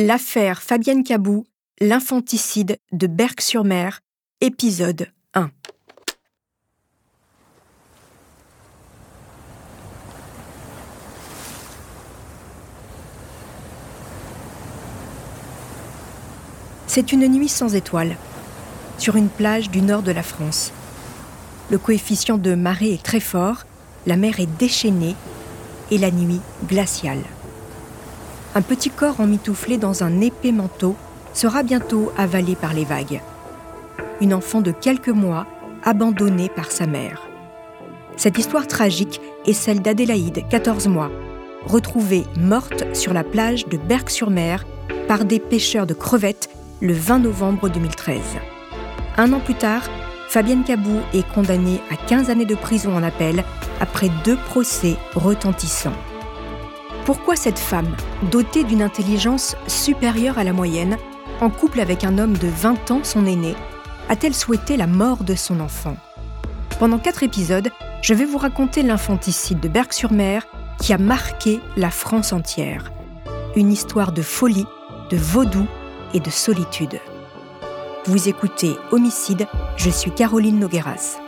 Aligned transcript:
L'affaire 0.00 0.62
Fabienne 0.62 1.02
Cabou, 1.02 1.44
l'infanticide 1.80 2.78
de 2.92 3.08
Berck-sur-Mer, 3.08 3.98
épisode 4.40 5.08
1. 5.34 5.50
C'est 16.86 17.10
une 17.10 17.26
nuit 17.26 17.48
sans 17.48 17.74
étoiles, 17.74 18.16
sur 18.98 19.16
une 19.16 19.28
plage 19.28 19.68
du 19.68 19.82
nord 19.82 20.02
de 20.02 20.12
la 20.12 20.22
France. 20.22 20.70
Le 21.72 21.78
coefficient 21.78 22.38
de 22.38 22.54
marée 22.54 22.92
est 22.92 23.02
très 23.02 23.18
fort, 23.18 23.64
la 24.06 24.14
mer 24.14 24.38
est 24.38 24.58
déchaînée 24.60 25.16
et 25.90 25.98
la 25.98 26.12
nuit 26.12 26.40
glaciale 26.68 27.24
un 28.58 28.62
petit 28.62 28.90
corps 28.90 29.20
emmitouflé 29.20 29.78
dans 29.78 30.02
un 30.02 30.20
épais 30.20 30.50
manteau 30.50 30.96
sera 31.32 31.62
bientôt 31.62 32.10
avalé 32.16 32.56
par 32.56 32.74
les 32.74 32.84
vagues. 32.84 33.22
Une 34.20 34.34
enfant 34.34 34.60
de 34.60 34.72
quelques 34.72 35.10
mois 35.10 35.46
abandonnée 35.84 36.48
par 36.48 36.72
sa 36.72 36.88
mère. 36.88 37.28
Cette 38.16 38.36
histoire 38.36 38.66
tragique 38.66 39.20
est 39.46 39.52
celle 39.52 39.80
d'Adélaïde, 39.80 40.42
14 40.50 40.88
mois, 40.88 41.08
retrouvée 41.66 42.24
morte 42.36 42.84
sur 42.96 43.14
la 43.14 43.22
plage 43.22 43.68
de 43.68 43.76
Berck-sur-Mer 43.76 44.66
par 45.06 45.24
des 45.24 45.38
pêcheurs 45.38 45.86
de 45.86 45.94
crevettes 45.94 46.50
le 46.80 46.94
20 46.94 47.20
novembre 47.20 47.68
2013. 47.68 48.18
Un 49.18 49.32
an 49.34 49.38
plus 49.38 49.54
tard, 49.54 49.88
Fabienne 50.28 50.64
Cabou 50.64 50.98
est 51.14 51.26
condamnée 51.32 51.80
à 51.92 51.96
15 52.08 52.28
années 52.28 52.44
de 52.44 52.56
prison 52.56 52.96
en 52.96 53.04
appel 53.04 53.44
après 53.80 54.10
deux 54.24 54.36
procès 54.48 54.96
retentissants. 55.14 55.94
Pourquoi 57.08 57.36
cette 57.36 57.58
femme, 57.58 57.96
dotée 58.30 58.64
d'une 58.64 58.82
intelligence 58.82 59.56
supérieure 59.66 60.36
à 60.36 60.44
la 60.44 60.52
moyenne, 60.52 60.98
en 61.40 61.48
couple 61.48 61.80
avec 61.80 62.04
un 62.04 62.18
homme 62.18 62.36
de 62.36 62.48
20 62.48 62.90
ans, 62.90 63.00
son 63.02 63.24
aîné, 63.24 63.54
a-t-elle 64.10 64.34
souhaité 64.34 64.76
la 64.76 64.86
mort 64.86 65.24
de 65.24 65.34
son 65.34 65.60
enfant? 65.60 65.96
Pendant 66.78 66.98
quatre 66.98 67.22
épisodes, 67.22 67.70
je 68.02 68.12
vais 68.12 68.26
vous 68.26 68.36
raconter 68.36 68.82
l'infanticide 68.82 69.58
de 69.58 69.68
Berck-sur-Mer 69.68 70.46
qui 70.82 70.92
a 70.92 70.98
marqué 70.98 71.60
la 71.78 71.88
France 71.88 72.34
entière. 72.34 72.92
Une 73.56 73.72
histoire 73.72 74.12
de 74.12 74.20
folie, 74.20 74.66
de 75.10 75.16
vaudou 75.16 75.66
et 76.12 76.20
de 76.20 76.28
solitude. 76.28 77.00
Vous 78.04 78.28
écoutez 78.28 78.76
Homicide, 78.90 79.46
je 79.78 79.88
suis 79.88 80.10
Caroline 80.10 80.58
Nogueras. 80.58 81.27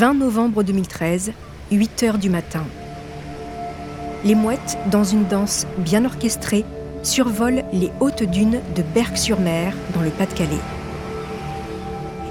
20 0.00 0.14
novembre 0.14 0.62
2013, 0.62 1.32
8 1.70 2.02
heures 2.04 2.16
du 2.16 2.30
matin. 2.30 2.64
Les 4.24 4.34
mouettes, 4.34 4.78
dans 4.90 5.04
une 5.04 5.26
danse 5.26 5.66
bien 5.76 6.06
orchestrée, 6.06 6.64
survolent 7.02 7.64
les 7.74 7.90
hautes 8.00 8.22
dunes 8.22 8.60
de 8.74 8.82
Berck-sur-Mer, 8.94 9.74
dans 9.92 10.00
le 10.00 10.08
Pas-de-Calais. 10.08 10.64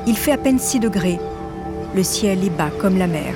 Il 0.07 0.17
fait 0.17 0.31
à 0.31 0.37
peine 0.37 0.57
6 0.57 0.79
degrés. 0.79 1.19
Le 1.95 2.01
ciel 2.01 2.43
est 2.43 2.49
bas 2.49 2.71
comme 2.79 2.97
la 2.97 3.05
mer. 3.05 3.35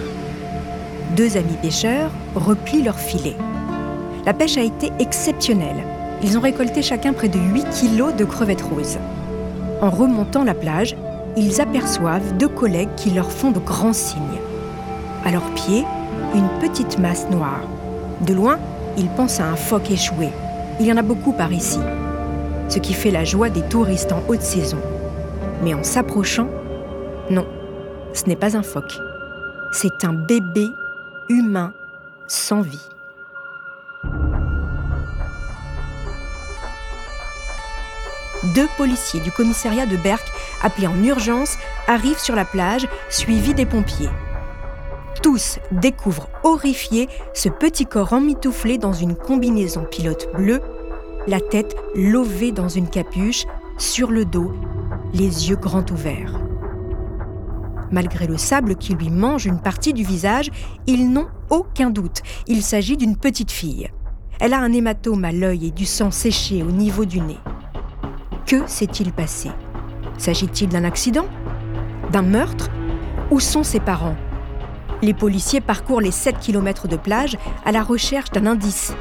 Deux 1.15 1.38
amis 1.38 1.57
pêcheurs 1.61 2.09
replient 2.33 2.81
leurs 2.81 3.00
filets. 3.00 3.38
La 4.25 4.33
pêche 4.33 4.57
a 4.57 4.63
été 4.63 4.91
exceptionnelle. 4.97 5.83
Ils 6.23 6.39
ont 6.39 6.41
récolté 6.41 6.81
chacun 6.81 7.13
près 7.13 7.29
de 7.29 7.38
8 7.38 7.69
kilos 7.69 8.15
de 8.15 8.25
crevettes 8.25 8.63
roses. 8.63 8.97
En 9.79 9.91
remontant 9.91 10.44
la 10.44 10.55
plage, 10.55 10.95
ils 11.35 11.61
aperçoivent 11.61 12.38
deux 12.38 12.47
collègues 12.47 12.94
qui 12.95 13.11
leur 13.11 13.31
font 13.31 13.51
de 13.51 13.59
grands 13.59 13.94
signes. 13.94 14.21
À 15.25 15.31
leurs 15.31 15.49
pieds, 15.53 15.85
une 16.35 16.49
petite 16.59 16.99
masse 16.99 17.29
noire. 17.29 17.61
De 18.21 18.33
loin, 18.33 18.59
ils 18.97 19.09
pensent 19.09 19.39
à 19.39 19.45
un 19.45 19.55
phoque 19.55 19.91
échoué. 19.91 20.29
Il 20.79 20.85
y 20.85 20.91
en 20.91 20.97
a 20.97 21.01
beaucoup 21.01 21.33
par 21.33 21.51
ici, 21.51 21.79
ce 22.69 22.79
qui 22.79 22.94
fait 22.94 23.11
la 23.11 23.23
joie 23.23 23.49
des 23.49 23.61
touristes 23.61 24.11
en 24.11 24.21
haute 24.27 24.41
saison. 24.41 24.79
Mais 25.63 25.73
en 25.73 25.83
s'approchant, 25.83 26.47
non, 27.29 27.45
ce 28.13 28.25
n'est 28.25 28.35
pas 28.35 28.57
un 28.57 28.63
phoque. 28.63 28.97
C'est 29.71 30.05
un 30.05 30.13
bébé 30.13 30.67
humain 31.29 31.73
sans 32.27 32.61
vie. 32.61 32.89
deux 38.53 38.67
policiers 38.77 39.21
du 39.21 39.31
commissariat 39.31 39.85
de 39.85 39.97
Berck, 39.97 40.25
appelés 40.63 40.88
en 40.88 41.03
urgence, 41.03 41.57
arrivent 41.88 42.19
sur 42.19 42.35
la 42.35 42.46
plage, 42.46 42.88
suivis 43.09 43.53
des 43.53 43.66
pompiers. 43.66 44.09
Tous 45.22 45.59
découvrent 45.72 46.29
horrifiés 46.44 47.07
ce 47.34 47.50
petit 47.50 47.85
corps 47.85 48.13
emmitouflé 48.13 48.78
dans 48.78 48.94
une 48.94 49.16
combinaison 49.16 49.85
pilote 49.90 50.29
bleue, 50.34 50.62
la 51.28 51.40
tête 51.40 51.75
lovée 51.96 52.51
dans 52.51 52.69
une 52.69 52.90
capuche, 52.90 53.46
sur 53.78 54.12
le 54.12 54.25
dos, 54.25 54.51
les 55.13 55.50
yeux 55.50 55.56
grands 55.56 55.85
ouverts. 55.91 56.40
Malgré 57.91 58.25
le 58.25 58.38
sable 58.38 58.75
qui 58.75 58.95
lui 58.95 59.09
mange 59.09 59.45
une 59.45 59.59
partie 59.59 59.94
du 59.94 60.03
visage, 60.03 60.50
ils 60.88 61.12
n'ont 61.12 61.28
aucun 61.50 61.91
doute. 61.91 62.22
Il 62.47 62.63
s'agit 62.63 62.97
d'une 62.97 63.18
petite 63.18 63.51
fille. 63.51 63.90
Elle 64.40 64.53
a 64.53 64.59
un 64.59 64.74
hématome 64.74 65.25
à 65.25 65.31
l'œil 65.31 65.68
et 65.68 65.72
du 65.72 65.85
sang 65.85 66.09
séché 66.09 66.63
au 66.63 66.72
niveau 66.72 67.06
du 67.06 67.22
nez. 67.22 67.38
Que 68.47 68.68
s'est-il 68.68 69.13
passé? 69.13 69.51
S'agit-il 70.23 70.69
d'un 70.69 70.85
accident 70.85 71.25
D'un 72.13 72.22
meurtre 72.22 72.69
Où 73.29 73.41
sont 73.41 73.63
ses 73.63 73.81
parents? 73.81 74.16
Les 75.01 75.13
policiers 75.13 75.59
parcourent 75.59 76.00
les 76.00 76.11
7 76.11 76.39
km 76.39 76.88
de 76.88 76.95
plage 76.95 77.38
à 77.66 77.73
la 77.73 77.84
recherche 77.84 78.31
d'un 78.31 78.45
indice. 78.45 78.94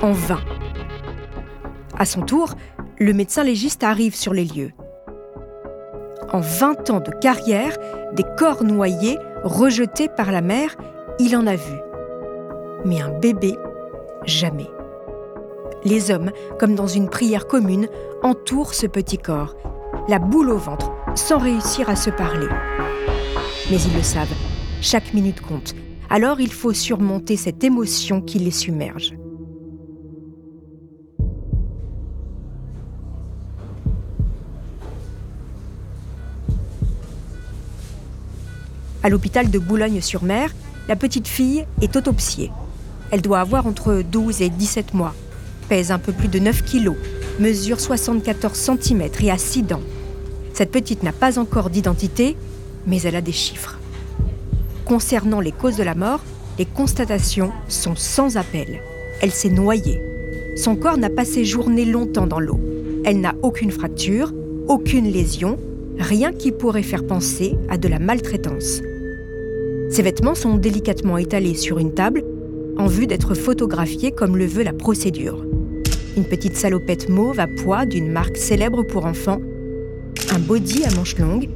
En 0.00 0.12
vain. 0.12 0.38
À 1.98 2.04
son 2.04 2.20
tour, 2.20 2.54
le 3.00 3.12
médecin 3.12 3.42
légiste 3.42 3.82
arrive 3.82 4.14
sur 4.14 4.32
les 4.32 4.44
lieux. 4.44 4.70
En 6.32 6.38
20 6.38 6.90
ans 6.90 7.00
de 7.00 7.10
carrière, 7.20 7.76
des 8.12 8.24
corps 8.38 8.62
noyés, 8.62 9.18
rejetés 9.42 10.08
par 10.08 10.30
la 10.30 10.40
mer, 10.40 10.76
il 11.18 11.34
en 11.34 11.48
a 11.48 11.56
vu. 11.56 11.78
Mais 12.84 13.00
un 13.00 13.10
bébé, 13.10 13.56
jamais. 14.24 14.70
Les 15.82 16.12
hommes, 16.12 16.30
comme 16.60 16.76
dans 16.76 16.86
une 16.86 17.08
prière 17.08 17.48
commune, 17.48 17.88
entourent 18.22 18.74
ce 18.74 18.86
petit 18.86 19.18
corps, 19.18 19.56
la 20.10 20.18
boule 20.18 20.50
au 20.50 20.58
ventre, 20.58 20.90
sans 21.14 21.38
réussir 21.38 21.88
à 21.88 21.94
se 21.94 22.10
parler. 22.10 22.48
Mais 23.70 23.80
ils 23.80 23.96
le 23.96 24.02
savent, 24.02 24.34
chaque 24.80 25.14
minute 25.14 25.40
compte. 25.40 25.76
Alors 26.10 26.40
il 26.40 26.52
faut 26.52 26.72
surmonter 26.72 27.36
cette 27.36 27.62
émotion 27.62 28.20
qui 28.20 28.40
les 28.40 28.50
submerge. 28.50 29.14
À 39.04 39.08
l'hôpital 39.08 39.48
de 39.48 39.58
Boulogne-sur-Mer, 39.60 40.52
la 40.88 40.96
petite 40.96 41.28
fille 41.28 41.66
est 41.82 41.94
autopsiée. 41.94 42.50
Elle 43.12 43.22
doit 43.22 43.38
avoir 43.38 43.68
entre 43.68 44.02
12 44.02 44.42
et 44.42 44.50
17 44.50 44.92
mois 44.92 45.14
pèse 45.70 45.92
un 45.92 46.00
peu 46.00 46.12
plus 46.12 46.26
de 46.26 46.40
9 46.40 46.64
kilos, 46.64 46.96
mesure 47.38 47.78
74 47.78 48.58
cm 48.58 49.08
et 49.20 49.30
a 49.30 49.38
6 49.38 49.62
dents. 49.62 49.80
Cette 50.60 50.72
petite 50.72 51.02
n'a 51.02 51.12
pas 51.12 51.38
encore 51.38 51.70
d'identité, 51.70 52.36
mais 52.86 53.00
elle 53.00 53.16
a 53.16 53.22
des 53.22 53.32
chiffres. 53.32 53.78
Concernant 54.84 55.40
les 55.40 55.52
causes 55.52 55.78
de 55.78 55.82
la 55.82 55.94
mort, 55.94 56.20
les 56.58 56.66
constatations 56.66 57.50
sont 57.68 57.96
sans 57.96 58.36
appel. 58.36 58.82
Elle 59.22 59.30
s'est 59.30 59.48
noyée. 59.48 60.02
Son 60.56 60.76
corps 60.76 60.98
n'a 60.98 61.08
pas 61.08 61.24
séjourné 61.24 61.86
longtemps 61.86 62.26
dans 62.26 62.40
l'eau. 62.40 62.60
Elle 63.06 63.22
n'a 63.22 63.34
aucune 63.40 63.70
fracture, 63.70 64.34
aucune 64.68 65.10
lésion, 65.10 65.56
Rien 65.98 66.30
qui 66.30 66.52
pourrait 66.52 66.82
faire 66.82 67.06
penser 67.06 67.56
à 67.70 67.78
de 67.78 67.88
la 67.88 67.98
maltraitance. 67.98 68.82
Ses 69.88 70.02
vêtements 70.02 70.34
sont 70.34 70.56
délicatement 70.56 71.16
étalés 71.16 71.54
sur 71.54 71.78
une 71.78 71.94
table 71.94 72.22
en 72.76 72.86
vue 72.86 73.06
d'être 73.06 73.32
photographiés 73.32 74.12
comme 74.12 74.36
le 74.36 74.44
veut 74.44 74.62
la 74.62 74.74
procédure. 74.74 75.42
Une 76.18 76.24
petite 76.24 76.56
salopette 76.56 77.08
mauve 77.08 77.40
à 77.40 77.46
poids 77.46 77.86
d'une 77.86 78.12
marque 78.12 78.36
célèbre 78.36 78.82
pour 78.82 79.06
enfants, 79.06 79.40
un 80.32 80.38
body 80.38 80.84
à 80.84 80.94
manches 80.94 81.18
longues, 81.18 81.48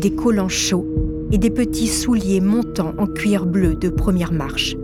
des 0.00 0.10
collants 0.10 0.48
chauds 0.48 0.86
et 1.32 1.38
des 1.38 1.50
petits 1.50 1.88
souliers 1.88 2.40
montants 2.40 2.92
en 2.98 3.06
cuir 3.06 3.46
bleu 3.46 3.74
de 3.74 3.88
première 3.88 4.32
marche. 4.32 4.76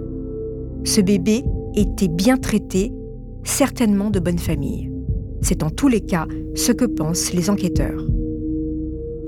Ce 0.84 1.00
bébé 1.00 1.44
était 1.76 2.08
bien 2.08 2.36
traité, 2.36 2.92
certainement 3.44 4.10
de 4.10 4.18
bonne 4.18 4.38
famille. 4.38 4.90
C'est 5.42 5.62
en 5.62 5.70
tous 5.70 5.88
les 5.88 6.00
cas 6.00 6.26
ce 6.54 6.72
que 6.72 6.84
pensent 6.84 7.32
les 7.32 7.50
enquêteurs. 7.50 8.04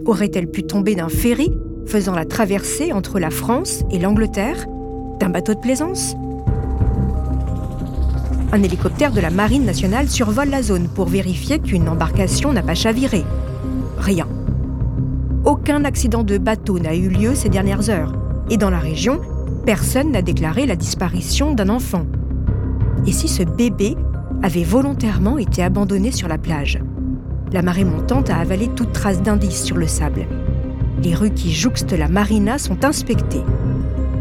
Aurait-elle 0.07 0.51
pu 0.51 0.65
tomber 0.65 0.95
d'un 0.95 1.09
ferry 1.09 1.51
faisant 1.87 2.15
la 2.15 2.25
traversée 2.25 2.93
entre 2.93 3.19
la 3.19 3.31
France 3.31 3.85
et 3.91 3.99
l'Angleterre? 3.99 4.67
D'un 5.21 5.31
bateau 5.31 5.55
de 5.55 5.61
plaisance? 5.61 6.17
Un 8.55 8.63
hélicoptère 8.63 9.13
de 9.13 9.21
la 9.23 9.31
Marine 9.31 9.65
nationale 9.65 10.11
survole 10.11 10.51
la 10.51 10.61
zone 10.61 10.87
pour 10.87 11.07
vérifier 11.07 11.59
qu'une 11.59 11.89
embarcation 11.89 12.53
n'a 12.53 12.63
pas 12.63 12.75
chaviré. 12.75 13.25
Rien. 13.97 14.29
Aucun 15.47 15.87
accident 15.87 16.23
de 16.23 16.37
bateau 16.37 16.79
n'a 16.79 16.95
eu 16.95 17.09
lieu 17.09 17.35
ces 17.35 17.49
dernières 17.49 17.89
heures. 17.89 18.13
Et 18.51 18.59
dans 18.59 18.69
la 18.69 18.79
région, 18.79 19.23
personne 19.65 20.13
n'a 20.13 20.21
déclaré 20.21 20.67
la 20.67 20.77
disparition 20.77 21.55
d'un 21.55 21.71
enfant. 21.71 22.05
Et 23.07 23.13
si 23.13 23.27
ce 23.27 23.43
bébé 23.43 23.97
avait 24.43 24.65
volontairement 24.65 25.39
été 25.39 25.63
abandonné 25.63 26.13
sur 26.13 26.29
la 26.29 26.37
plage? 26.37 26.79
La 27.53 27.63
marée 27.63 27.85
montante 27.85 28.29
a 28.29 28.37
avalé 28.37 28.69
toute 28.69 28.93
trace 28.93 29.23
d'indice 29.23 29.63
sur 29.63 29.79
le 29.79 29.87
sable. 29.87 30.27
Les 31.03 31.15
rues 31.15 31.33
qui 31.33 31.53
jouxtent 31.53 31.97
la 31.97 32.09
marina 32.09 32.59
sont 32.59 32.85
inspectées. 32.85 33.45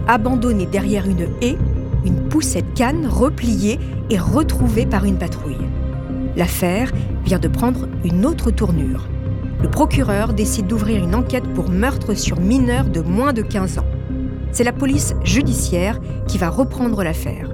Abandonnée 0.07 0.68
derrière 0.68 1.06
une 1.06 1.28
haie, 1.42 1.57
une 2.06 2.27
poussette 2.30 2.74
canne 2.74 3.07
repliée 3.07 3.80
est 4.09 4.19
retrouvée 4.19 4.86
par 4.86 5.06
une 5.06 5.18
patrouille. 5.18 5.68
L'affaire 6.36 6.92
vient 7.25 7.39
de 7.39 7.48
prendre 7.48 7.88
une 8.03 8.25
autre 8.25 8.51
tournure. 8.51 9.07
Le 9.62 9.69
procureur 9.69 10.33
décide 10.33 10.68
d'ouvrir 10.68 11.03
une 11.03 11.13
enquête 11.13 11.48
pour 11.53 11.69
meurtre 11.69 12.15
sur 12.15 12.39
mineur 12.39 12.86
de 12.86 13.01
moins 13.01 13.33
de 13.33 13.42
15 13.42 13.80
ans. 13.80 13.86
C'est 14.51 14.63
la 14.63 14.74
police 14.74 15.13
judiciaire 15.24 16.00
qui 16.27 16.38
va 16.38 16.50
reprendre 16.50 17.03
l'affaire. 17.03 17.53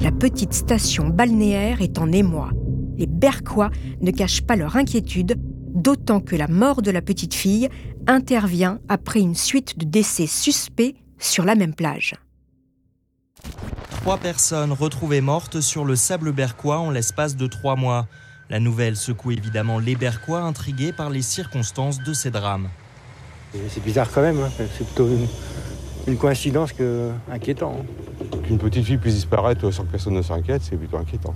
La 0.00 0.10
petite 0.10 0.54
station 0.54 1.08
balnéaire 1.08 1.82
est 1.82 1.98
en 1.98 2.10
émoi. 2.10 2.50
Les 2.96 3.06
Berquois 3.06 3.70
ne 4.00 4.10
cachent 4.10 4.42
pas 4.42 4.56
leur 4.56 4.76
inquiétude, 4.76 5.36
d'autant 5.74 6.20
que 6.20 6.36
la 6.36 6.48
mort 6.48 6.82
de 6.82 6.90
la 6.90 7.02
petite 7.02 7.34
fille 7.34 7.68
intervient 8.06 8.80
après 8.88 9.20
une 9.20 9.34
suite 9.34 9.78
de 9.78 9.84
décès 9.84 10.26
suspects 10.26 10.94
sur 11.18 11.44
la 11.44 11.54
même 11.54 11.74
plage. 11.74 12.14
Trois 14.02 14.18
personnes 14.18 14.72
retrouvées 14.72 15.20
mortes 15.20 15.60
sur 15.60 15.84
le 15.84 15.94
sable 15.94 16.32
berquois 16.32 16.78
en 16.78 16.90
l'espace 16.90 17.36
de 17.36 17.46
trois 17.46 17.76
mois. 17.76 18.08
La 18.50 18.58
nouvelle 18.58 18.96
secoue 18.96 19.30
évidemment 19.30 19.78
les 19.78 19.94
Berquois 19.94 20.40
intrigués 20.40 20.92
par 20.92 21.08
les 21.08 21.22
circonstances 21.22 22.02
de 22.02 22.12
ces 22.12 22.32
drames. 22.32 22.68
C'est 23.68 23.80
bizarre 23.80 24.10
quand 24.12 24.22
même, 24.22 24.40
hein. 24.40 24.50
c'est 24.58 24.84
plutôt 24.84 25.08
une, 26.08 26.16
coïncidence 26.16 26.72
que 26.72 27.12
inquiétant. 27.30 27.76
Hein. 27.78 28.38
Qu'une 28.42 28.58
petite 28.58 28.84
fille 28.84 28.98
puisse 28.98 29.14
disparaître 29.14 29.70
sans 29.70 29.84
que 29.84 29.92
personne 29.92 30.14
ne 30.14 30.22
s'inquiète, 30.22 30.62
c'est 30.62 30.76
plutôt 30.76 30.96
inquiétant. 30.96 31.34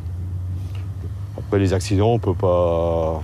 Après 1.38 1.60
les 1.60 1.72
accidents, 1.72 2.14
on 2.14 2.18
peut 2.18 2.34
pas, 2.34 3.22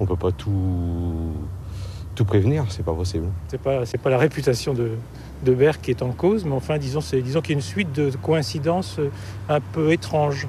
on 0.00 0.04
peut 0.04 0.16
pas 0.16 0.32
tout, 0.32 1.32
tout 2.16 2.24
prévenir, 2.24 2.64
c'est 2.70 2.84
pas 2.84 2.92
possible. 2.92 3.28
C'est 3.46 3.62
pas, 3.62 3.86
c'est 3.86 3.98
pas 3.98 4.10
la 4.10 4.18
réputation 4.18 4.74
de, 4.74 4.98
de 5.44 5.54
Berck 5.54 5.88
est 5.88 6.02
en 6.02 6.10
cause, 6.10 6.44
mais 6.44 6.54
enfin 6.54 6.78
disons, 6.78 7.00
c'est, 7.00 7.20
disons 7.20 7.40
qu'il 7.40 7.50
y 7.50 7.54
a 7.54 7.58
une 7.58 7.62
suite 7.62 7.92
de 7.92 8.10
coïncidences 8.22 9.00
un 9.48 9.60
peu 9.60 9.92
étranges. 9.92 10.46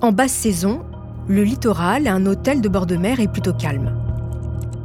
En 0.00 0.12
basse 0.12 0.32
saison, 0.32 0.82
le 1.28 1.42
littoral, 1.44 2.06
un 2.06 2.26
hôtel 2.26 2.60
de 2.60 2.68
bord 2.68 2.84
de 2.84 2.96
mer 2.96 3.20
est 3.20 3.32
plutôt 3.32 3.54
calme. 3.54 3.96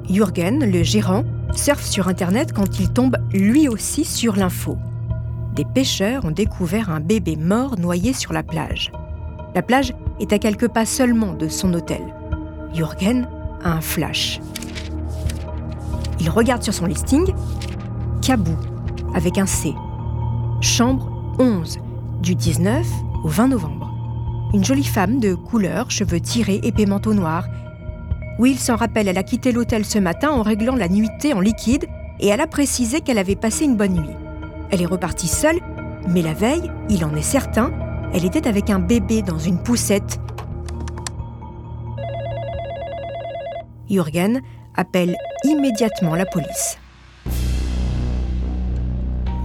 Jürgen, 0.09 0.71
le 0.71 0.83
gérant, 0.83 1.25
surfe 1.53 1.83
sur 1.83 2.07
Internet 2.07 2.53
quand 2.53 2.79
il 2.79 2.89
tombe 2.91 3.17
lui 3.33 3.67
aussi 3.67 4.05
sur 4.05 4.35
l'info. 4.37 4.77
Des 5.55 5.65
pêcheurs 5.65 6.23
ont 6.23 6.31
découvert 6.31 6.89
un 6.89 7.01
bébé 7.01 7.35
mort 7.35 7.77
noyé 7.77 8.13
sur 8.13 8.31
la 8.31 8.43
plage. 8.43 8.91
La 9.55 9.61
plage 9.61 9.93
est 10.21 10.31
à 10.31 10.39
quelques 10.39 10.69
pas 10.69 10.85
seulement 10.85 11.33
de 11.33 11.49
son 11.49 11.73
hôtel. 11.73 12.01
Jürgen 12.73 13.27
un 13.63 13.81
flash. 13.81 14.39
Il 16.19 16.29
regarde 16.29 16.63
sur 16.63 16.73
son 16.73 16.85
listing 16.85 17.33
Cabou, 18.21 18.55
avec 19.15 19.37
un 19.37 19.45
C. 19.45 19.73
Chambre 20.61 21.35
11, 21.39 21.79
du 22.21 22.35
19 22.35 22.85
au 23.23 23.29
20 23.29 23.47
novembre. 23.49 23.89
Une 24.53 24.65
jolie 24.65 24.83
femme 24.83 25.19
de 25.19 25.35
couleur, 25.35 25.91
cheveux 25.91 26.19
tirés, 26.19 26.59
épais 26.63 26.85
manteau 26.85 27.13
noir. 27.13 27.45
Will 28.39 28.57
s'en 28.57 28.75
rappelle, 28.75 29.07
elle 29.07 29.17
a 29.17 29.23
quitté 29.23 29.51
l'hôtel 29.51 29.85
ce 29.85 29.99
matin 29.99 30.31
en 30.31 30.41
réglant 30.41 30.75
la 30.75 30.89
nuitée 30.89 31.33
en 31.33 31.39
liquide 31.39 31.87
et 32.19 32.27
elle 32.27 32.41
a 32.41 32.47
précisé 32.47 33.01
qu'elle 33.01 33.17
avait 33.17 33.35
passé 33.35 33.65
une 33.65 33.77
bonne 33.77 33.93
nuit. 33.93 34.15
Elle 34.71 34.81
est 34.81 34.87
repartie 34.87 35.27
seule, 35.27 35.59
mais 36.07 36.21
la 36.21 36.33
veille, 36.33 36.71
il 36.89 37.05
en 37.05 37.15
est 37.15 37.21
certain, 37.21 37.71
elle 38.13 38.25
était 38.25 38.47
avec 38.47 38.69
un 38.69 38.79
bébé 38.79 39.21
dans 39.21 39.37
une 39.37 39.59
poussette. 39.59 40.19
Jürgen 43.89 44.41
appelle 44.75 45.15
immédiatement 45.43 46.15
la 46.15 46.25
police. 46.25 46.77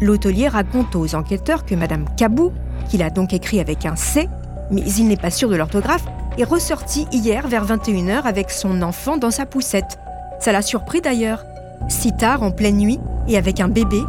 L'hôtelier 0.00 0.48
raconte 0.48 0.94
aux 0.96 1.14
enquêteurs 1.14 1.64
que 1.64 1.74
Madame 1.74 2.04
Cabou, 2.16 2.52
qu'il 2.88 3.02
a 3.02 3.10
donc 3.10 3.32
écrit 3.32 3.60
avec 3.60 3.86
un 3.86 3.96
C, 3.96 4.28
mais 4.70 4.82
il 4.82 5.08
n'est 5.08 5.16
pas 5.16 5.30
sûr 5.30 5.48
de 5.48 5.56
l'orthographe, 5.56 6.04
est 6.36 6.44
ressorti 6.44 7.06
hier 7.12 7.46
vers 7.46 7.64
21h 7.64 8.22
avec 8.22 8.50
son 8.50 8.82
enfant 8.82 9.16
dans 9.16 9.30
sa 9.30 9.46
poussette. 9.46 9.98
Ça 10.40 10.52
l'a 10.52 10.62
surpris 10.62 11.00
d'ailleurs. 11.00 11.44
Si 11.88 12.12
tard, 12.12 12.42
en 12.42 12.50
pleine 12.50 12.76
nuit, 12.76 12.98
et 13.28 13.36
avec 13.36 13.60
un 13.60 13.68
bébé. 13.68 14.02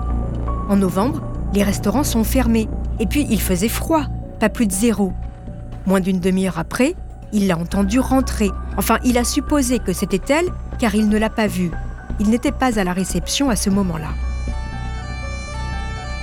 En 0.69 0.75
novembre, 0.75 1.21
les 1.53 1.63
restaurants 1.63 2.03
sont 2.03 2.23
fermés. 2.23 2.67
Et 2.99 3.05
puis, 3.05 3.25
il 3.29 3.39
faisait 3.39 3.69
froid, 3.69 4.03
pas 4.39 4.49
plus 4.49 4.67
de 4.67 4.71
zéro. 4.71 5.13
Moins 5.85 5.99
d'une 5.99 6.19
demi-heure 6.19 6.59
après, 6.59 6.95
il 7.35 7.47
l'a 7.47 7.57
entendu 7.57 7.99
rentrer. 7.99 8.49
Enfin, 8.77 8.97
il 9.03 9.17
a 9.17 9.25
supposé 9.25 9.79
que 9.79 9.91
c'était 9.91 10.33
elle, 10.33 10.47
car 10.79 10.95
il 10.95 11.09
ne 11.09 11.17
l'a 11.17 11.29
pas 11.29 11.47
vue. 11.47 11.69
Il 12.21 12.29
n'était 12.29 12.53
pas 12.53 12.79
à 12.79 12.83
la 12.85 12.93
réception 12.93 13.49
à 13.49 13.57
ce 13.57 13.69
moment-là. 13.69 14.07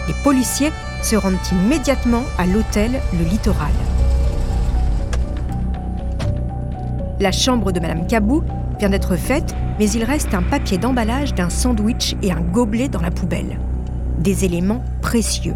Les 0.08 0.14
policiers 0.24 0.72
se 1.02 1.14
rendent 1.14 1.34
immédiatement 1.52 2.22
à 2.38 2.46
l'hôtel 2.46 2.92
Le 3.12 3.24
Littoral. 3.28 3.72
La 7.20 7.30
chambre 7.30 7.72
de 7.72 7.80
Madame 7.80 8.06
Cabou 8.06 8.42
vient 8.78 8.88
d'être 8.88 9.16
faite, 9.16 9.54
mais 9.78 9.90
il 9.90 10.04
reste 10.04 10.32
un 10.32 10.42
papier 10.42 10.78
d'emballage 10.78 11.34
d'un 11.34 11.50
sandwich 11.50 12.16
et 12.22 12.32
un 12.32 12.40
gobelet 12.40 12.88
dans 12.88 13.02
la 13.02 13.10
poubelle. 13.10 13.58
Des 14.18 14.46
éléments 14.46 14.82
précieux. 15.02 15.54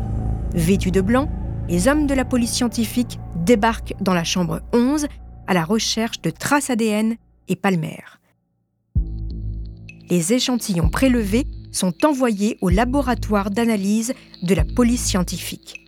Vêtus 0.52 0.90
de 0.90 1.00
blanc, 1.00 1.28
les 1.68 1.88
hommes 1.88 2.06
de 2.06 2.14
la 2.14 2.24
police 2.24 2.52
scientifique 2.52 3.18
débarquent 3.36 3.94
dans 4.00 4.14
la 4.14 4.24
chambre 4.24 4.60
11 4.72 5.06
à 5.46 5.54
la 5.54 5.64
recherche 5.64 6.20
de 6.22 6.30
traces 6.30 6.70
ADN 6.70 7.16
et 7.48 7.56
palmaires. 7.56 8.20
Les 10.08 10.32
échantillons 10.32 10.88
prélevés 10.88 11.46
sont 11.72 11.92
envoyés 12.04 12.58
au 12.60 12.68
laboratoire 12.68 13.50
d'analyse 13.50 14.14
de 14.42 14.54
la 14.54 14.64
police 14.64 15.04
scientifique. 15.04 15.80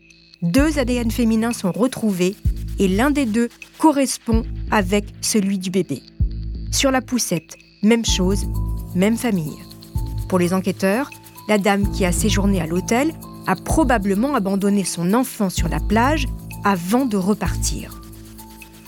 Deux 0.42 0.78
ADN 0.78 1.10
féminins 1.10 1.52
sont 1.52 1.72
retrouvés 1.72 2.36
et 2.78 2.88
l'un 2.88 3.10
des 3.10 3.26
deux 3.26 3.48
correspond 3.78 4.44
avec 4.70 5.04
celui 5.20 5.58
du 5.58 5.70
bébé. 5.70 6.02
Sur 6.70 6.90
la 6.90 7.00
poussette, 7.00 7.56
même 7.82 8.04
chose, 8.04 8.46
même 8.94 9.16
famille. 9.16 9.58
Pour 10.28 10.38
les 10.38 10.52
enquêteurs, 10.52 11.10
la 11.48 11.58
dame 11.58 11.90
qui 11.92 12.04
a 12.04 12.12
séjourné 12.12 12.60
à 12.60 12.66
l'hôtel 12.66 13.14
a 13.46 13.56
probablement 13.56 14.34
abandonné 14.34 14.84
son 14.84 15.14
enfant 15.14 15.48
sur 15.48 15.68
la 15.68 15.80
plage 15.80 16.26
avant 16.64 17.06
de 17.06 17.16
repartir. 17.16 18.00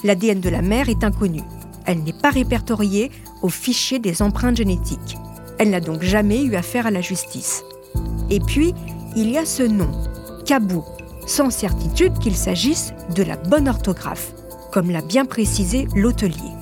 L'ADN 0.03 0.41
de 0.41 0.49
la 0.49 0.63
mère 0.63 0.89
est 0.89 1.05
inconnu. 1.05 1.43
Elle 1.85 2.03
n'est 2.03 2.13
pas 2.13 2.31
répertoriée 2.31 3.11
au 3.43 3.49
fichier 3.49 3.99
des 3.99 4.23
empreintes 4.23 4.57
génétiques. 4.57 5.19
Elle 5.59 5.71
n'a 5.71 5.81
donc 5.81 6.03
jamais 6.03 6.43
eu 6.43 6.55
affaire 6.55 6.87
à 6.87 6.91
la 6.91 7.03
justice. 7.03 7.63
Et 8.31 8.41
puis, 8.41 8.75
il 9.17 9.31
y 9.31 9.39
a 9.39 9.45
ce 9.45 9.63
nom, 9.63 9.91
Kabou, 10.47 10.85
sans 11.27 11.51
certitude 11.51 12.19
qu'il 12.19 12.37
s'agisse 12.37 12.95
de 13.15 13.23
la 13.23 13.37
bonne 13.37 13.69
orthographe, 13.69 14.33
comme 14.73 14.91
l'a 14.91 15.03
bien 15.03 15.27
précisé 15.27 15.87
l'hôtelier. 15.95 16.55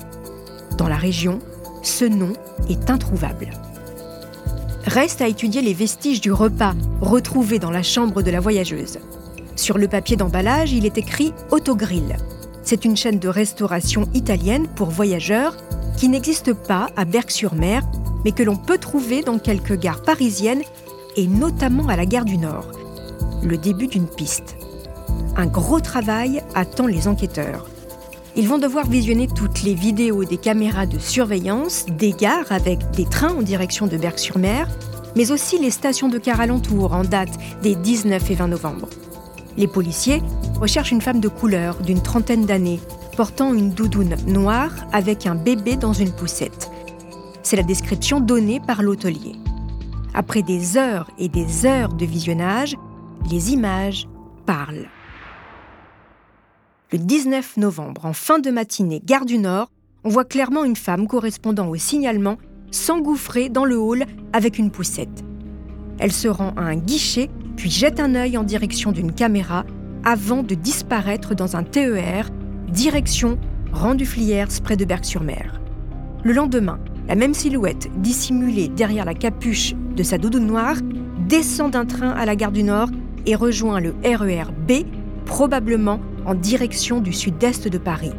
Dans 0.77 0.87
la 0.87 0.97
région, 0.97 1.39
ce 1.81 2.05
nom 2.05 2.33
est 2.69 2.89
introuvable. 2.89 3.51
Reste 4.85 5.21
à 5.21 5.27
étudier 5.27 5.61
les 5.61 5.73
vestiges 5.73 6.21
du 6.21 6.31
repas 6.31 6.73
retrouvés 7.01 7.59
dans 7.59 7.71
la 7.71 7.83
chambre 7.83 8.21
de 8.21 8.31
la 8.31 8.39
voyageuse. 8.39 8.99
Sur 9.55 9.77
le 9.77 9.87
papier 9.87 10.17
d'emballage, 10.17 10.71
il 10.71 10.85
est 10.85 10.97
écrit 10.97 11.33
autogrill. 11.51 12.17
C'est 12.63 12.85
une 12.85 12.97
chaîne 12.97 13.19
de 13.19 13.27
restauration 13.27 14.07
italienne 14.13 14.67
pour 14.75 14.89
voyageurs 14.89 15.55
qui 15.97 16.09
n'existe 16.09 16.53
pas 16.53 16.89
à 16.95 17.05
Berck-sur-Mer, 17.05 17.83
mais 18.23 18.31
que 18.31 18.43
l'on 18.43 18.55
peut 18.55 18.77
trouver 18.77 19.21
dans 19.21 19.39
quelques 19.39 19.77
gares 19.77 20.01
parisiennes 20.01 20.61
et 21.15 21.27
notamment 21.27 21.87
à 21.87 21.95
la 21.95 22.05
gare 22.05 22.25
du 22.25 22.37
Nord. 22.37 22.71
Le 23.43 23.57
début 23.57 23.87
d'une 23.87 24.07
piste. 24.07 24.57
Un 25.35 25.47
gros 25.47 25.79
travail 25.79 26.43
attend 26.53 26.87
les 26.87 27.07
enquêteurs. 27.07 27.69
Ils 28.35 28.47
vont 28.47 28.57
devoir 28.57 28.87
visionner 28.87 29.27
toutes 29.27 29.63
les 29.63 29.73
vidéos 29.73 30.23
des 30.23 30.37
caméras 30.37 30.85
de 30.85 30.99
surveillance 30.99 31.85
des 31.87 32.11
gares 32.11 32.51
avec 32.51 32.91
des 32.91 33.05
trains 33.05 33.33
en 33.33 33.41
direction 33.41 33.87
de 33.87 33.97
Berck-sur-Mer, 33.97 34.67
mais 35.15 35.31
aussi 35.31 35.57
les 35.57 35.71
stations 35.71 36.07
de 36.07 36.17
car 36.17 36.39
alentour 36.39 36.93
en 36.93 37.03
date 37.03 37.37
des 37.63 37.75
19 37.75 38.31
et 38.31 38.35
20 38.35 38.47
novembre. 38.47 38.87
Les 39.59 39.67
policiers 39.67 40.23
recherchent 40.61 40.93
une 40.93 41.01
femme 41.01 41.19
de 41.19 41.27
couleur 41.27 41.81
d'une 41.81 42.01
trentaine 42.01 42.45
d'années, 42.45 42.79
portant 43.17 43.53
une 43.53 43.71
doudoune 43.71 44.15
noire 44.25 44.71
avec 44.93 45.27
un 45.27 45.35
bébé 45.35 45.75
dans 45.75 45.91
une 45.91 46.13
poussette. 46.13 46.71
C'est 47.43 47.57
la 47.57 47.63
description 47.63 48.21
donnée 48.21 48.61
par 48.61 48.81
l'hôtelier. 48.81 49.33
Après 50.13 50.43
des 50.43 50.77
heures 50.77 51.11
et 51.19 51.27
des 51.27 51.65
heures 51.65 51.93
de 51.93 52.05
visionnage, 52.05 52.77
les 53.29 53.51
images 53.51 54.07
parlent. 54.45 54.87
Le 56.93 56.97
19 56.97 57.57
novembre, 57.57 58.05
en 58.05 58.13
fin 58.13 58.39
de 58.39 58.51
matinée, 58.51 59.01
gare 59.03 59.25
du 59.25 59.39
Nord, 59.39 59.69
on 60.05 60.09
voit 60.09 60.23
clairement 60.23 60.63
une 60.63 60.77
femme 60.77 61.05
correspondant 61.05 61.67
au 61.67 61.75
signalement 61.75 62.37
s'engouffrer 62.71 63.49
dans 63.49 63.65
le 63.65 63.77
hall 63.77 64.05
avec 64.31 64.57
une 64.57 64.71
poussette. 64.71 65.25
Elle 65.99 66.13
se 66.13 66.29
rend 66.29 66.53
à 66.55 66.61
un 66.61 66.77
guichet, 66.77 67.29
puis 67.59 67.69
jette 67.69 67.99
un 67.99 68.15
œil 68.15 68.37
en 68.37 68.43
direction 68.43 68.93
d'une 68.93 69.11
caméra 69.11 69.65
avant 70.05 70.43
de 70.43 70.55
disparaître 70.55 71.35
dans 71.35 71.57
un 71.57 71.63
TER, 71.63 72.29
direction 72.69 73.37
Rendu-Fliers 73.73 74.61
près 74.63 74.77
de 74.77 74.85
Berck-sur-Mer. 74.85 75.59
Le 76.23 76.31
lendemain, 76.31 76.79
la 77.09 77.15
même 77.15 77.33
silhouette, 77.33 77.89
dissimulée 77.97 78.69
derrière 78.69 79.03
la 79.03 79.13
capuche 79.13 79.75
de 79.93 80.03
sa 80.03 80.17
doudoune 80.17 80.47
noire, 80.47 80.77
descend 81.27 81.71
d'un 81.71 81.83
train 81.83 82.11
à 82.11 82.25
la 82.25 82.37
gare 82.37 82.53
du 82.53 82.63
Nord 82.63 82.91
et 83.25 83.35
rejoint 83.35 83.81
le 83.81 83.93
RER 84.05 84.53
B, 84.65 84.85
probablement 85.25 85.99
en 86.25 86.35
direction 86.35 87.01
du 87.01 87.11
sud-est 87.11 87.67
de 87.67 87.77
Paris. 87.77 88.13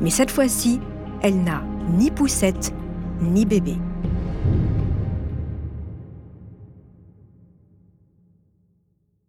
Mais 0.00 0.10
cette 0.10 0.30
fois-ci, 0.30 0.78
elle 1.22 1.42
n'a 1.42 1.64
ni 1.98 2.12
poussette 2.12 2.72
ni 3.20 3.44
bébé. 3.44 3.74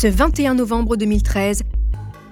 Ce 0.00 0.06
21 0.06 0.54
novembre 0.54 0.96
2013, 0.96 1.62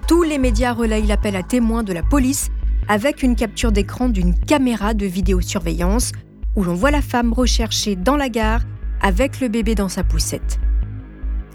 tous 0.07 0.23
les 0.23 0.39
médias 0.39 0.73
relayent 0.73 1.05
l'appel 1.05 1.35
à 1.35 1.43
témoins 1.43 1.83
de 1.83 1.93
la 1.93 2.01
police 2.01 2.49
avec 2.87 3.21
une 3.21 3.35
capture 3.35 3.71
d'écran 3.71 4.09
d'une 4.09 4.33
caméra 4.33 4.95
de 4.95 5.05
vidéosurveillance 5.05 6.13
où 6.55 6.63
l'on 6.63 6.73
voit 6.73 6.89
la 6.89 7.03
femme 7.03 7.31
recherchée 7.31 7.95
dans 7.95 8.17
la 8.17 8.29
gare 8.29 8.61
avec 9.01 9.39
le 9.39 9.49
bébé 9.49 9.75
dans 9.75 9.87
sa 9.87 10.03
poussette. 10.03 10.59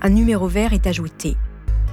Un 0.02 0.10
numéro 0.10 0.46
vert 0.46 0.72
est 0.72 0.86
ajouté. 0.86 1.36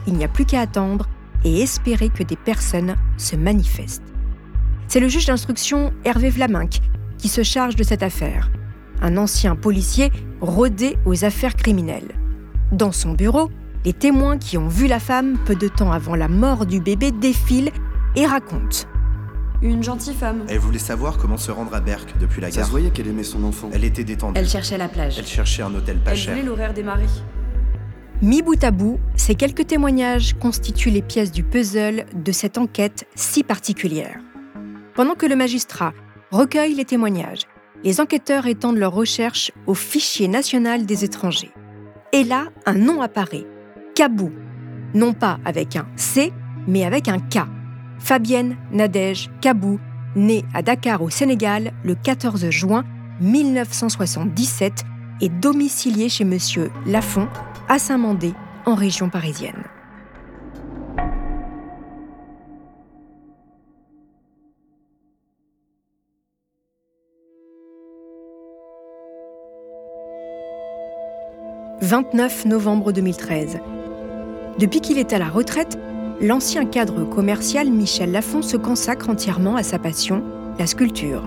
Il 0.06 0.13
n'y 0.13 0.24
a 0.24 0.28
plus 0.28 0.46
qu'à 0.46 0.60
attendre 0.60 1.10
et 1.44 1.60
espérer 1.60 2.10
que 2.10 2.22
des 2.22 2.36
personnes 2.36 2.98
se 3.18 3.36
manifestent. 3.36 4.13
C'est 4.88 5.00
le 5.00 5.08
juge 5.08 5.25
d'instruction 5.25 5.94
Hervé 6.06 6.30
Vlaminck 6.30 6.80
qui 7.18 7.28
se 7.28 7.42
charge 7.42 7.75
de 7.75 7.82
cette 7.82 8.04
affaire, 8.04 8.51
un 9.01 9.18
ancien 9.18 9.56
policier 9.56 10.12
rodé 10.42 10.96
aux 11.08 11.25
affaires 11.25 11.56
criminelles. 11.56 12.13
Dans 12.72 12.92
son 12.92 13.13
bureau, 13.13 13.50
les 13.85 13.93
témoins 13.93 14.38
qui 14.38 14.57
ont 14.57 14.67
vu 14.67 14.88
la 14.88 15.00
femme 15.00 15.38
peu 15.45 15.55
de 15.55 15.67
temps 15.67 15.91
avant 15.91 16.15
la 16.15 16.27
mort 16.27 16.65
du 16.65 16.79
bébé 16.79 17.11
défilent 17.11 17.71
et 18.15 18.25
racontent. 18.25 18.88
Une 19.61 19.83
gentille 19.83 20.13
femme. 20.15 20.43
Elle 20.50 20.57
voulait 20.59 20.79
savoir 20.79 21.17
comment 21.17 21.38
se 21.38 21.51
rendre 21.51 21.73
à 21.75 21.81
Berck 21.81 22.15
depuis 22.19 22.41
la 22.41 22.50
Ça 22.50 22.57
gare. 22.57 22.65
se 22.65 22.71
voyait 22.71 22.89
qu'elle 22.89 23.07
aimait 23.07 23.23
son 23.23 23.43
enfant. 23.43 23.69
Elle 23.73 23.83
était 23.83 24.03
détendue. 24.03 24.39
Elle 24.39 24.47
cherchait 24.50 24.77
la 24.77 24.88
plage. 24.88 25.19
Elle 25.19 25.27
cherchait 25.27 25.61
un 25.61 25.73
hôtel 25.73 25.97
pas 26.00 26.11
Elle 26.11 26.17
cher. 26.17 26.33
voulait 26.33 26.45
l'horaire 26.45 26.73
des 26.73 26.83
maris. 26.83 27.21
Mi 28.23 28.41
bout 28.41 28.63
à 28.63 28.71
bout, 28.71 29.00
ces 29.15 29.35
quelques 29.35 29.67
témoignages 29.67 30.35
constituent 30.39 30.89
les 30.91 31.01
pièces 31.01 31.31
du 31.31 31.43
puzzle 31.43 32.05
de 32.13 32.31
cette 32.31 32.57
enquête 32.57 33.07
si 33.15 33.43
particulière. 33.43 34.19
Pendant 34.95 35.13
que 35.15 35.25
le 35.25 35.35
magistrat 35.35 35.93
recueille 36.31 36.73
les 36.75 36.85
témoignages, 36.85 37.41
les 37.83 38.00
enquêteurs 38.00 38.45
étendent 38.47 38.77
leurs 38.77 38.93
recherches 38.93 39.51
au 39.65 39.73
fichier 39.73 40.27
national 40.27 40.85
des 40.85 41.03
étrangers. 41.03 41.51
Et 42.13 42.23
là, 42.23 42.45
un 42.65 42.73
nom 42.73 43.01
apparaît. 43.01 43.45
Kabou. 44.01 44.31
Non 44.96 45.13
pas 45.13 45.38
avec 45.46 45.75
un 45.75 45.86
C, 45.96 46.34
mais 46.67 46.86
avec 46.86 47.08
un 47.08 47.20
K. 47.20 47.41
Fabienne 48.00 48.58
Nadège 48.72 49.29
Kabou, 49.41 49.79
née 50.15 50.43
à 50.55 50.63
Dakar 50.63 51.03
au 51.03 51.12
Sénégal 51.12 51.72
le 51.84 51.93
14 51.93 52.50
juin 52.50 52.84
1977 53.20 54.86
et 55.22 55.29
domiciliée 55.29 56.10
chez 56.10 56.24
Monsieur 56.24 56.72
Lafont 56.88 57.27
à 57.70 57.77
Saint-Mandé, 57.77 58.34
en 58.65 58.74
région 58.74 59.08
parisienne. 59.08 59.65
«29 71.84 72.46
novembre 72.46 72.91
2013. 72.93 73.60
Depuis 74.60 74.81
qu'il 74.81 74.98
est 74.98 75.13
à 75.13 75.20
la 75.20 75.29
retraite, 75.29 75.79
l'ancien 76.22 76.65
cadre 76.65 77.03
commercial 77.05 77.70
Michel 77.70 78.12
Lafont 78.12 78.41
se 78.41 78.58
consacre 78.58 79.10
entièrement 79.10 79.55
à 79.55 79.63
sa 79.63 79.79
passion, 79.79 80.24
la 80.60 80.67
sculpture. 80.67 81.24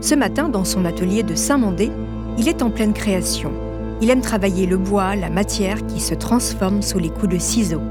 Ce 0.00 0.14
matin, 0.14 0.48
dans 0.48 0.64
son 0.64 0.84
atelier 0.84 1.22
de 1.22 1.34
Saint-Mandé, 1.34 1.90
il 2.38 2.48
est 2.48 2.62
en 2.62 2.70
pleine 2.70 2.94
création. 2.94 3.52
Il 4.00 4.08
aime 4.10 4.22
travailler 4.22 4.66
le 4.66 4.78
bois, 4.78 5.16
la 5.16 5.28
matière 5.28 5.84
qui 5.86 6.00
se 6.00 6.14
transforme 6.14 6.80
sous 6.80 6.98
les 6.98 7.10
coups 7.10 7.28
de 7.28 7.38
ciseaux. 7.38 7.82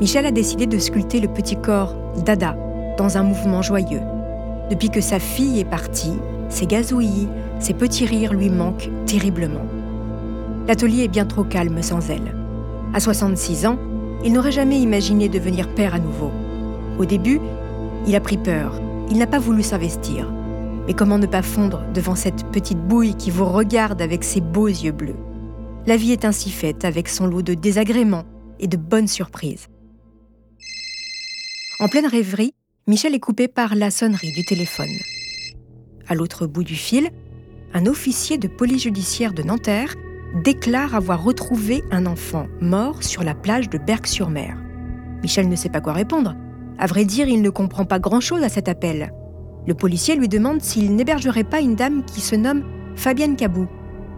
Michel 0.00 0.26
a 0.26 0.32
décidé 0.32 0.66
de 0.66 0.78
sculpter 0.78 1.20
le 1.20 1.28
petit 1.28 1.56
corps 1.56 1.94
d'Ada 2.24 2.56
dans 2.98 3.18
un 3.18 3.22
mouvement 3.22 3.62
joyeux. 3.62 4.00
Depuis 4.70 4.90
que 4.90 5.00
sa 5.00 5.20
fille 5.20 5.60
est 5.60 5.64
partie, 5.64 6.18
ses 6.48 6.66
gazouillis, 6.66 7.28
ses 7.60 7.74
petits 7.74 8.06
rires 8.06 8.32
lui 8.32 8.50
manquent 8.50 8.90
terriblement. 9.06 9.66
L'atelier 10.66 11.04
est 11.04 11.08
bien 11.08 11.26
trop 11.26 11.44
calme 11.44 11.82
sans 11.82 12.10
elle. 12.10 12.41
À 12.94 13.00
66 13.00 13.66
ans, 13.66 13.78
il 14.22 14.34
n'aurait 14.34 14.52
jamais 14.52 14.78
imaginé 14.78 15.30
devenir 15.30 15.74
père 15.74 15.94
à 15.94 15.98
nouveau. 15.98 16.30
Au 16.98 17.06
début, 17.06 17.40
il 18.06 18.14
a 18.14 18.20
pris 18.20 18.36
peur. 18.36 18.80
Il 19.10 19.16
n'a 19.16 19.26
pas 19.26 19.38
voulu 19.38 19.62
s'investir. 19.62 20.30
Mais 20.86 20.92
comment 20.92 21.18
ne 21.18 21.26
pas 21.26 21.42
fondre 21.42 21.84
devant 21.94 22.14
cette 22.14 22.44
petite 22.52 22.78
bouille 22.78 23.14
qui 23.14 23.30
vous 23.30 23.46
regarde 23.46 24.02
avec 24.02 24.24
ses 24.24 24.42
beaux 24.42 24.68
yeux 24.68 24.92
bleus? 24.92 25.16
La 25.86 25.96
vie 25.96 26.12
est 26.12 26.26
ainsi 26.26 26.50
faite 26.50 26.84
avec 26.84 27.08
son 27.08 27.26
lot 27.26 27.40
de 27.40 27.54
désagréments 27.54 28.24
et 28.60 28.68
de 28.68 28.76
bonnes 28.76 29.08
surprises. 29.08 29.68
En 31.80 31.88
pleine 31.88 32.06
rêverie, 32.06 32.54
Michel 32.86 33.14
est 33.14 33.20
coupé 33.20 33.48
par 33.48 33.74
la 33.74 33.90
sonnerie 33.90 34.32
du 34.32 34.44
téléphone. 34.44 34.94
À 36.08 36.14
l'autre 36.14 36.46
bout 36.46 36.64
du 36.64 36.74
fil, 36.74 37.08
un 37.72 37.86
officier 37.86 38.36
de 38.36 38.48
police 38.48 38.82
judiciaire 38.82 39.32
de 39.32 39.42
Nanterre 39.42 39.94
déclare 40.34 40.94
avoir 40.94 41.22
retrouvé 41.22 41.82
un 41.90 42.06
enfant 42.06 42.46
mort 42.60 43.02
sur 43.02 43.22
la 43.22 43.34
plage 43.34 43.68
de 43.68 43.78
Berck-sur-Mer. 43.78 44.56
Michel 45.22 45.48
ne 45.48 45.56
sait 45.56 45.68
pas 45.68 45.80
quoi 45.80 45.92
répondre. 45.92 46.34
À 46.78 46.86
vrai 46.86 47.04
dire, 47.04 47.28
il 47.28 47.42
ne 47.42 47.50
comprend 47.50 47.84
pas 47.84 47.98
grand-chose 47.98 48.42
à 48.42 48.48
cet 48.48 48.68
appel. 48.68 49.12
Le 49.66 49.74
policier 49.74 50.16
lui 50.16 50.28
demande 50.28 50.62
s'il 50.62 50.96
n'hébergerait 50.96 51.44
pas 51.44 51.60
une 51.60 51.76
dame 51.76 52.04
qui 52.04 52.20
se 52.20 52.34
nomme 52.34 52.64
Fabienne 52.96 53.36
Cabou. 53.36 53.68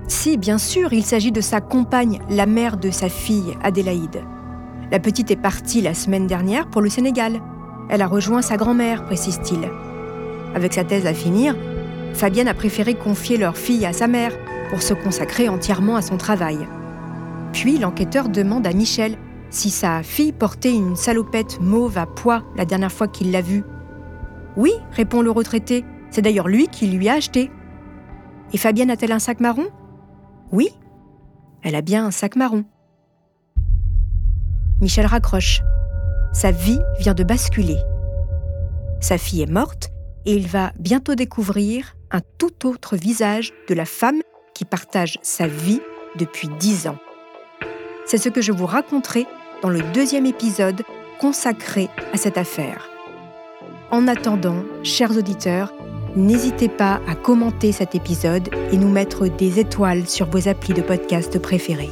Si, 0.09 0.37
bien 0.37 0.59
sûr, 0.59 0.92
il 0.92 1.04
s'agit 1.04 1.33
de 1.33 1.40
sa 1.40 1.61
compagne, 1.61 2.21
la 2.30 2.47
mère 2.47 2.76
de 2.76 2.90
sa 2.90 3.09
fille, 3.09 3.56
Adélaïde. 3.62 4.23
La 4.90 5.00
petite 5.00 5.30
est 5.30 5.37
partie 5.37 5.80
la 5.80 5.94
semaine 5.94 6.26
dernière 6.26 6.68
pour 6.68 6.80
le 6.80 6.88
Sénégal. 6.88 7.40
Elle 7.90 8.02
a 8.02 8.06
rejoint 8.06 8.42
sa 8.42 8.56
grand-mère, 8.56 9.04
précise-t-il. 9.04 9.68
Avec 10.54 10.73
sa 10.73 10.85
thèse 10.85 11.06
à 11.06 11.14
finir, 11.14 11.56
Fabienne 12.12 12.49
a 12.49 12.54
préféré 12.54 12.94
confier 12.94 13.37
leur 13.37 13.56
fille 13.56 13.85
à 13.85 13.92
sa 13.92 14.06
mère 14.06 14.33
pour 14.75 14.83
se 14.83 14.93
consacrer 14.93 15.49
entièrement 15.49 15.95
à 15.95 16.02
son 16.02 16.16
travail. 16.16 16.66
Puis 17.52 17.78
l'enquêteur 17.78 18.28
demande 18.28 18.66
à 18.66 18.73
Michel 18.73 19.16
si 19.49 19.71
sa 19.71 20.02
fille 20.02 20.33
portait 20.33 20.75
une 20.75 20.97
salopette 20.97 21.61
mauve 21.61 21.97
à 21.97 22.07
pois 22.07 22.43
la 22.57 22.64
dernière 22.64 22.90
fois 22.90 23.07
qu'il 23.07 23.31
l'a 23.31 23.40
vue. 23.40 23.62
Oui, 24.57 24.73
répond 24.90 25.23
le 25.23 25.31
retraité, 25.31 25.85
c'est 26.11 26.23
d'ailleurs 26.23 26.49
lui 26.49 26.66
qui 26.66 26.88
lui 26.88 27.09
a 27.09 27.12
acheté. 27.12 27.52
Et 28.52 28.59
Fabienne 28.59 28.90
a-t-elle 28.90 29.12
un 29.12 29.21
sac 29.21 29.38
marron? 29.38 29.69
Oui, 30.50 30.71
elle 31.62 31.76
a 31.76 31.81
bien 31.81 32.07
un 32.07 32.11
sac 32.11 32.35
marron. 32.35 32.64
Michel 34.81 35.07
raccroche. 35.07 35.62
Sa 36.33 36.50
vie 36.50 36.81
vient 36.99 37.14
de 37.14 37.23
basculer. 37.23 37.78
Sa 39.00 39.19
fille 39.19 39.43
est 39.43 39.52
morte 39.52 39.90
et 40.26 40.35
il 40.35 40.49
va 40.49 40.73
bientôt 40.81 41.14
découvrir 41.14 41.97
un 42.11 42.23
tout 42.38 42.66
autre 42.66 42.97
visage 42.97 43.52
de 43.69 43.75
la 43.75 43.85
femme 43.85 44.21
qui 44.55 44.65
partage 44.65 45.19
sa 45.23 45.47
vie 45.47 45.81
depuis 46.17 46.49
dix 46.49 46.87
ans. 46.87 46.99
C'est 48.07 48.19
ce 48.19 48.29
que 48.29 48.41
je 48.41 48.53
vous 48.53 48.67
raconterai 48.67 49.27
dans 49.63 49.69
le 49.69 49.83
deuxième 49.93 50.27
épisode 50.27 50.83
consacré 51.19 51.89
à 52.13 52.17
cette 52.17 52.39
affaire. 52.39 52.89
En 53.91 54.09
attendant, 54.09 54.65
chers 54.83 55.17
auditeurs, 55.17 55.73
n'hésitez 56.17 56.69
pas 56.69 57.01
à 57.09 57.15
commenter 57.15 57.73
cet 57.73 57.95
épisode 57.95 58.49
et 58.73 58.77
nous 58.77 58.91
mettre 58.91 59.29
des 59.29 59.61
étoiles 59.61 60.09
sur 60.09 60.27
vos 60.27 60.49
applis 60.49 60.75
de 60.75 60.83
podcast 60.83 61.39
préférés. 61.39 61.91